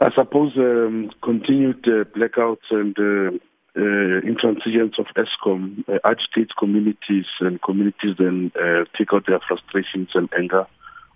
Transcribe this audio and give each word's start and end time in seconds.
I 0.00 0.10
suppose 0.14 0.52
um, 0.56 1.10
continued 1.22 1.86
uh, 1.88 2.04
blackouts 2.04 2.68
and 2.70 2.96
uh, 2.98 3.36
uh, 3.76 4.20
intransigence 4.22 4.98
of 4.98 5.06
Eskom 5.16 5.84
uh, 5.88 5.98
agitates 6.04 6.52
communities, 6.58 7.24
and 7.40 7.60
communities 7.62 8.16
then 8.18 8.52
uh, 8.60 8.84
take 8.96 9.12
out 9.12 9.26
their 9.26 9.40
frustrations 9.46 10.08
and 10.14 10.28
anger 10.38 10.66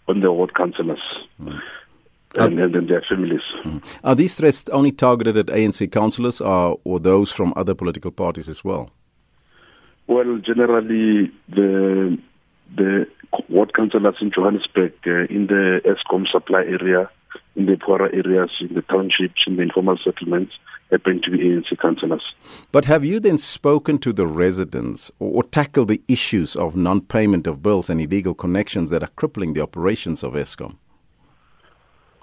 on 0.09 0.21
the 0.21 0.33
ward 0.33 0.55
councillors. 0.55 1.03
Mm. 1.41 1.61
And, 2.37 2.61
and, 2.61 2.77
and, 2.77 2.89
their 2.89 3.03
families. 3.09 3.41
Mm. 3.65 3.85
Are 4.05 4.15
these 4.15 4.37
threats 4.37 4.65
only 4.69 4.93
targeted 4.93 5.37
at 5.37 5.47
ANC 5.47 5.91
councillors 5.91 6.41
or, 6.41 6.79
or 6.85 7.01
those 7.01 7.33
from 7.33 7.53
other 7.57 7.75
political 7.75 8.13
parties 8.13 8.49
as 8.49 8.63
well? 8.63 8.91
Well, 10.07 10.39
generally, 10.39 11.33
the 11.49 12.19
the 12.77 13.07
ward 13.49 13.75
councillors 13.75 14.17
in 14.21 14.31
Johannesburg, 14.31 14.93
uh, 15.07 15.27
in 15.29 15.49
the 15.49 15.81
Eskom 15.85 16.27
supply 16.31 16.61
area, 16.61 17.11
in 17.57 17.67
the 17.67 17.77
poorer 17.77 18.11
areas, 18.13 18.51
in 18.61 18.75
the 18.75 18.83
townships, 18.83 19.43
in 19.47 19.57
the 19.57 19.63
informal 19.63 19.99
settlements, 20.03 20.53
happen 20.91 21.21
to 21.23 21.31
be 21.31 21.39
ANC 21.39 21.79
councillors. 21.81 22.23
But 22.73 22.85
have 22.87 23.05
you 23.05 23.21
then 23.21 23.39
spoken 23.39 23.99
to 23.99 24.13
the 24.13 24.27
residents 24.27 25.11
or, 25.19 25.37
or 25.37 25.43
tackled 25.45 25.89
the 25.89 26.03
issues 26.09 26.57
of 26.57 26.77
non 26.77 27.01
payment 27.01 27.47
of 27.47 27.63
bills 27.63 27.91
and 27.91 28.01
illegal 28.01 28.35
connections 28.35 28.91
that 28.91 29.03
are 29.03 29.11
crippling 29.17 29.55
the 29.55 29.63
operations 29.63 30.23
of 30.23 30.35
Eskom? 30.35 30.77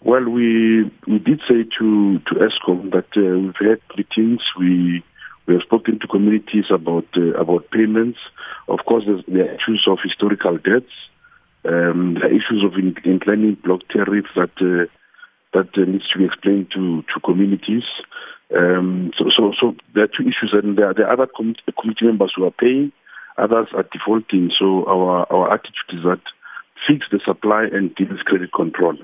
Well, 0.03 0.25
we 0.29 0.91
we 1.07 1.19
did 1.19 1.41
say 1.47 1.63
to 1.79 2.19
to 2.19 2.35
Eskom 2.35 2.91
that 2.91 3.09
uh, 3.17 3.39
we've 3.39 3.69
had 3.69 3.81
meetings. 3.97 4.41
We 4.59 5.03
we 5.47 5.55
have 5.55 5.63
spoken 5.63 5.99
to 5.99 6.07
communities 6.07 6.65
about 6.69 7.07
uh, 7.17 7.33
about 7.33 7.69
payments. 7.71 8.19
Of 8.67 8.79
course, 8.85 9.05
there 9.27 9.49
are 9.49 9.55
issues 9.55 9.85
of 9.87 9.97
historical 10.03 10.57
debts. 10.57 10.91
Um, 11.67 12.15
issues 12.17 12.63
of 12.63 12.73
in, 12.79 12.95
inclining 13.03 13.57
block 13.63 13.81
tariffs 13.89 14.29
that 14.35 14.51
uh, 14.61 14.87
that 15.53 15.69
uh, 15.77 15.85
needs 15.85 16.07
to 16.13 16.19
be 16.19 16.25
explained 16.25 16.71
to 16.73 17.03
to 17.03 17.19
communities. 17.25 17.83
Um, 18.55 19.11
so, 19.17 19.25
so, 19.35 19.51
so 19.59 19.75
there 19.93 20.05
are 20.05 20.07
two 20.07 20.23
issues, 20.23 20.53
and 20.53 20.77
there 20.77 20.87
are, 20.87 20.93
there 20.93 21.07
are 21.07 21.13
other 21.13 21.27
committee, 21.27 21.59
committee 21.79 22.05
members 22.05 22.31
who 22.35 22.45
are 22.45 22.51
paying, 22.51 22.93
others 23.37 23.67
are 23.73 23.85
defaulting. 23.91 24.51
So 24.57 24.85
our 24.87 25.27
our 25.31 25.53
attitude 25.53 25.91
is 25.91 26.03
that 26.03 26.21
fix 26.87 27.05
the 27.11 27.19
supply 27.25 27.67
and 27.71 27.93
deal 27.95 28.07
with 28.09 28.19
credit 28.19 28.53
control. 28.53 28.95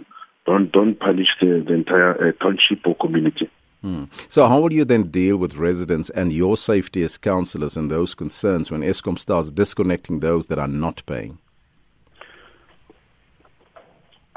Don't 0.46 0.72
don't 0.72 1.00
punish 1.00 1.28
the, 1.42 1.64
the 1.68 1.74
entire 1.74 2.30
uh, 2.30 2.32
township 2.42 2.86
or 2.86 2.96
community. 2.96 3.50
Hmm. 3.82 4.06
So, 4.30 4.48
how 4.48 4.62
will 4.62 4.72
you 4.72 4.86
then 4.86 5.04
deal 5.10 5.36
with 5.36 5.56
residents 5.56 6.10
and 6.12 6.32
your 6.32 6.56
safety 6.56 7.04
as 7.04 7.18
councillors 7.18 7.76
and 7.76 7.92
those 7.92 8.16
concerns 8.16 8.72
when 8.72 8.82
Eskom 8.82 9.20
starts 9.20 9.52
disconnecting 9.52 10.22
those 10.22 10.48
that 10.48 10.58
are 10.58 10.70
not 10.70 11.04
paying? 11.06 11.40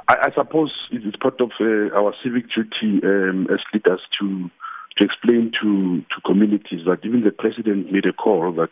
I, 0.09 0.29
I 0.29 0.31
suppose 0.35 0.73
it 0.93 1.07
is 1.07 1.15
part 1.21 1.41
of 1.41 1.51
uh, 1.61 1.95
our 1.97 2.15
civic 2.23 2.45
duty 2.55 3.01
um, 3.05 3.47
as 3.51 3.61
leaders 3.73 4.01
to 4.21 4.51
to 4.97 5.05
explain 5.05 5.53
to, 5.61 6.01
to 6.01 6.21
communities 6.25 6.87
that 6.87 7.05
even 7.05 7.23
the 7.23 7.31
president 7.31 7.93
made 7.93 8.07
a 8.07 8.13
call 8.13 8.53
that 8.53 8.71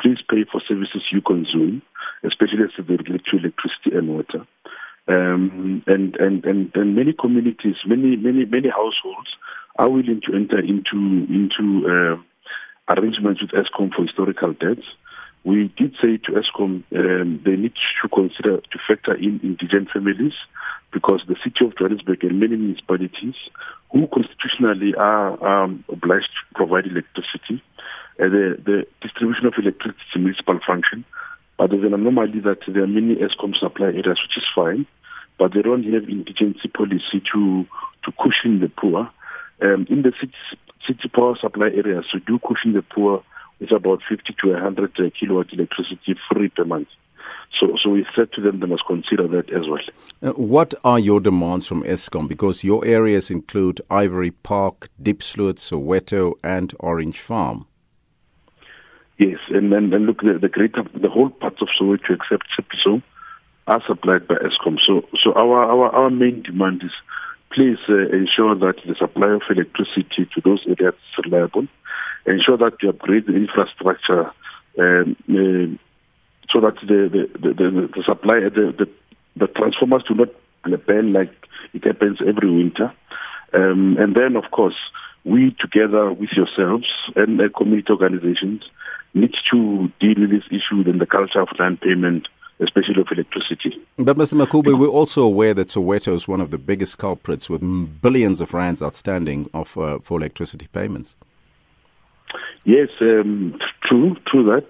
please 0.00 0.18
pay 0.28 0.44
for 0.50 0.60
services 0.68 1.02
you 1.10 1.22
consume, 1.22 1.80
especially 2.22 2.64
as 2.64 2.70
they 2.76 2.96
relate 2.96 3.24
to 3.24 3.38
electricity 3.38 3.96
and 3.96 4.08
water. 4.08 4.46
Um, 5.08 5.82
and, 5.86 6.16
and, 6.16 6.44
and, 6.44 6.70
and 6.74 6.94
many 6.94 7.12
communities, 7.12 7.76
many, 7.86 8.16
many, 8.16 8.44
many 8.44 8.68
households 8.68 9.28
are 9.76 9.88
willing 9.88 10.20
to 10.26 10.36
enter 10.36 10.58
into, 10.58 11.26
into 11.32 11.88
uh, 11.88 12.94
arrangements 12.94 13.40
with 13.40 13.50
Eskom 13.52 13.90
for 13.94 14.02
historical 14.02 14.52
debts. 14.52 14.86
We 15.44 15.70
did 15.76 15.94
say 16.00 16.16
to 16.24 16.32
Eskom 16.32 16.82
um, 16.96 17.40
they 17.44 17.56
need 17.56 17.74
to 18.02 18.08
consider 18.08 18.60
to 18.60 18.78
factor 18.88 19.14
in 19.14 19.40
indigent 19.42 19.90
families 19.92 20.32
because 20.90 21.20
the 21.28 21.36
city 21.44 21.66
of 21.66 21.76
Johannesburg 21.76 22.24
and 22.24 22.40
many 22.40 22.56
municipalities 22.56 23.34
who 23.92 24.06
constitutionally 24.06 24.94
are 24.96 25.36
um, 25.46 25.84
obliged 25.90 26.30
to 26.32 26.54
provide 26.54 26.86
electricity, 26.86 27.62
uh, 28.20 28.28
the, 28.28 28.56
the 28.64 28.86
distribution 29.02 29.46
of 29.46 29.54
electricity 29.58 30.00
is 30.00 30.16
a 30.16 30.18
municipal 30.18 30.58
function, 30.66 31.04
but 31.58 31.70
there's 31.70 31.84
an 31.84 31.94
anomaly 31.94 32.40
that 32.40 32.60
there 32.66 32.84
are 32.84 32.86
many 32.86 33.16
Eskom 33.16 33.54
supply 33.56 33.86
areas, 33.86 34.18
which 34.22 34.36
is 34.36 34.44
fine, 34.54 34.86
but 35.38 35.52
they 35.52 35.62
don't 35.62 35.84
have 35.84 36.08
indigency 36.08 36.68
policy 36.68 37.20
to, 37.32 37.66
to 38.04 38.12
cushion 38.12 38.60
the 38.60 38.68
poor. 38.68 39.10
Um, 39.60 39.86
in 39.90 40.02
the 40.02 40.12
city, 40.20 40.34
city 40.86 41.08
power 41.08 41.36
supply 41.40 41.66
areas, 41.66 42.06
we 42.14 42.20
do 42.20 42.38
cushion 42.38 42.72
the 42.72 42.82
poor 42.82 43.22
with 43.60 43.72
about 43.72 44.00
50 44.08 44.34
to 44.40 44.52
100 44.52 44.92
uh, 44.98 45.10
kilowatt 45.18 45.52
electricity 45.52 46.14
free 46.30 46.48
per 46.48 46.64
month. 46.64 46.88
So, 47.60 47.76
so 47.82 47.90
we 47.90 48.04
said 48.16 48.32
to 48.32 48.40
them 48.40 48.60
they 48.60 48.66
must 48.66 48.84
consider 48.86 49.28
that 49.28 49.50
as 49.50 49.68
well. 49.68 49.80
Uh, 50.22 50.32
what 50.32 50.74
are 50.84 50.98
your 50.98 51.20
demands 51.20 51.66
from 51.66 51.82
Eskom? 51.84 52.28
Because 52.28 52.64
your 52.64 52.84
areas 52.84 53.30
include 53.30 53.80
Ivory 53.90 54.32
Park, 54.32 54.88
Diepsloot, 55.00 55.56
Soweto, 55.56 56.34
and 56.42 56.74
Orange 56.80 57.20
Farm. 57.20 57.66
Yes, 59.18 59.38
and 59.50 59.72
then 59.72 59.92
and 59.92 60.06
look, 60.06 60.22
the, 60.22 60.38
the 60.40 60.48
greater, 60.48 60.82
the 61.00 61.08
whole 61.08 61.30
parts 61.30 61.62
of 61.62 61.68
Soweto 61.80 62.10
except 62.10 62.48
Sipiso 62.58 63.02
are 63.68 63.82
supplied 63.86 64.26
by 64.26 64.34
Eskom. 64.36 64.78
So, 64.84 65.06
so 65.22 65.32
our, 65.34 65.64
our, 65.64 65.94
our 65.94 66.10
main 66.10 66.42
demand 66.42 66.82
is 66.82 66.90
please 67.54 67.78
uh, 67.88 68.08
ensure 68.10 68.56
that 68.56 68.74
the 68.84 68.96
supply 68.98 69.30
of 69.30 69.42
electricity 69.48 70.28
to 70.34 70.40
those 70.44 70.64
areas 70.66 70.94
is 70.94 71.24
reliable. 71.24 71.68
Ensure 72.26 72.56
that 72.56 72.74
you 72.82 72.88
upgrade 72.88 73.26
the 73.26 73.34
infrastructure 73.34 74.30
um, 74.78 75.16
uh, 75.28 75.76
so 76.50 76.60
that 76.60 76.74
the 76.82 77.08
the, 77.12 77.38
the, 77.38 77.54
the, 77.54 77.90
the 77.94 78.02
supply 78.04 78.40
the, 78.40 78.74
the 78.78 78.88
the 79.36 79.46
transformers 79.48 80.04
do 80.08 80.14
not 80.14 80.28
burn 80.86 81.12
like 81.12 81.32
it 81.72 81.84
happens 81.84 82.18
every 82.26 82.50
winter. 82.50 82.92
Um, 83.52 83.96
and 83.98 84.14
then, 84.14 84.36
of 84.36 84.50
course, 84.50 84.74
we 85.24 85.56
together 85.60 86.12
with 86.12 86.30
yourselves 86.36 86.86
and 87.16 87.38
the 87.38 87.48
community 87.48 87.90
organizations 87.90 88.62
need 89.14 89.32
to 89.50 89.90
deal 90.00 90.20
with 90.20 90.30
this 90.30 90.44
issue 90.50 90.88
in 90.88 90.98
the 90.98 91.06
culture 91.06 91.40
of 91.40 91.48
land 91.58 91.80
payment, 91.80 92.28
especially 92.60 93.00
of 93.00 93.06
electricity. 93.10 93.74
But, 93.96 94.16
Mr. 94.16 94.34
Makube, 94.34 94.78
we're 94.78 94.88
also 94.88 95.22
aware 95.22 95.54
that 95.54 95.68
Soweto 95.68 96.14
is 96.14 96.26
one 96.26 96.40
of 96.40 96.50
the 96.50 96.58
biggest 96.58 96.98
culprits 96.98 97.48
with 97.48 97.62
billions 98.02 98.40
of 98.40 98.52
rands 98.52 98.82
outstanding 98.82 99.48
of, 99.54 99.76
uh, 99.78 99.98
for 100.00 100.18
electricity 100.18 100.66
payments. 100.72 101.14
Yes, 102.64 102.88
um, 103.00 103.58
true, 103.82 104.16
true 104.26 104.44
that. 104.44 104.68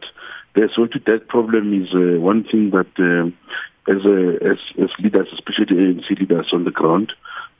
The 0.55 0.69
safety 0.77 0.99
debt 0.99 1.28
problem 1.28 1.72
is 1.75 1.88
uh, 1.94 2.21
one 2.21 2.44
thing 2.44 2.71
that, 2.71 2.91
uh, 2.99 3.31
as, 3.91 4.03
uh, 4.05 4.50
as 4.50 4.59
as 4.82 4.91
leaders, 5.03 5.28
especially 5.32 5.77
ANC 5.77 6.09
leaders 6.19 6.50
on 6.53 6.65
the 6.65 6.71
ground, 6.71 7.12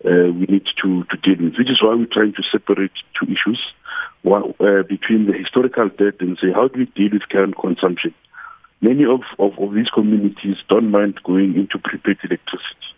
uh, 0.05 0.31
we 0.35 0.47
need 0.47 0.67
to 0.83 1.05
to 1.05 1.17
deal 1.23 1.45
with. 1.45 1.55
Which 1.59 1.71
is 1.71 1.83
why 1.83 1.95
we're 1.95 2.07
trying 2.07 2.35
to 2.35 2.43
separate 2.51 2.93
two 3.19 3.27
issues, 3.27 3.61
one, 4.23 4.55
uh, 4.59 4.83
between 4.89 5.27
the 5.27 5.35
historical 5.39 5.89
debt 5.89 6.21
and 6.21 6.39
say 6.41 6.51
how 6.53 6.69
do 6.69 6.81
we 6.81 6.87
deal 6.87 7.13
with 7.13 7.29
current 7.31 7.57
consumption. 7.57 8.15
Many 8.81 9.05
of, 9.05 9.23
of, 9.39 9.59
of 9.59 9.75
these 9.75 9.89
communities 9.89 10.57
don't 10.69 10.91
mind 10.91 11.19
going 11.25 11.55
into 11.55 11.79
prepaid 11.79 12.19
electricity. 12.23 12.91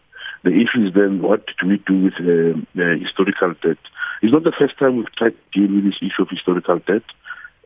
The 0.42 0.50
issue 0.50 0.88
is 0.88 0.94
then 0.94 1.22
what 1.22 1.44
do 1.60 1.68
we 1.68 1.76
do 1.86 2.04
with 2.04 2.14
uh, 2.18 2.58
historical 2.98 3.54
debt? 3.62 3.78
It's 4.22 4.32
not 4.32 4.44
the 4.44 4.56
first 4.58 4.78
time 4.78 4.96
we've 4.96 5.14
tried 5.16 5.34
to 5.36 5.44
deal 5.52 5.74
with 5.74 5.84
this 5.84 6.00
issue 6.00 6.22
of 6.22 6.28
historical 6.30 6.78
debt. 6.80 7.04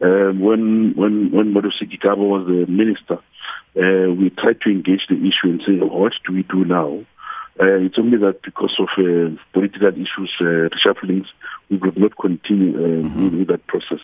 Um, 0.03 0.41
when 0.41 0.95
when 0.97 1.31
when 1.31 1.53
Malusi 1.53 1.85
Gigaba 1.85 2.17
was 2.19 2.47
the 2.47 2.67
minister, 2.71 3.19
uh, 3.77 4.13
we 4.15 4.31
tried 4.31 4.61
to 4.63 4.71
engage 4.71 5.07
the 5.09 5.17
issue 5.17 5.53
and 5.53 5.63
say, 5.67 5.75
what 5.75 6.13
do 6.27 6.33
we 6.33 6.43
do 6.43 6.65
now? 6.65 7.05
Uh, 7.61 7.77
it's 7.85 7.99
only 7.99 8.17
that 8.17 8.41
because 8.43 8.75
of 8.79 8.89
uh, 8.97 9.37
political 9.53 9.89
issues, 9.89 10.33
uh, 10.41 10.69
reshufflings, 10.73 11.27
we 11.69 11.79
could 11.79 11.99
not 11.99 12.17
continue 12.17 12.75
uh, 12.75 13.09
mm-hmm. 13.09 13.39
with 13.39 13.49
that 13.49 13.67
process. 13.67 14.01